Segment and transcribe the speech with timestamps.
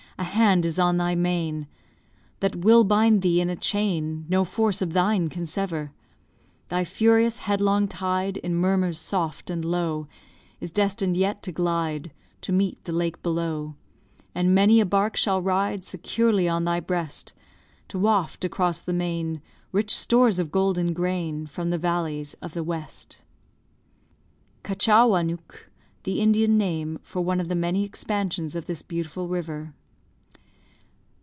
[0.19, 1.67] A hand is on thy mane
[2.41, 5.93] That will bind thee in a chain No force of thine can sever.
[6.69, 10.07] Thy furious headlong tide, In murmurs soft and low,
[10.59, 12.11] Is destined yet to glide
[12.41, 13.73] To meet the lake below;
[14.35, 17.33] And many a bark shall ride Securely on thy breast,
[17.87, 19.41] To waft across the main
[19.71, 23.23] Rich stores of golden grain From the valleys of the West.
[24.63, 24.77] The
[26.21, 29.73] Indian name for one of the many expansions of this beautiful river.